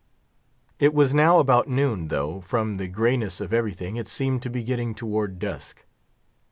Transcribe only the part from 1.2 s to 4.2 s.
about noon, though, from the grayness of everything, it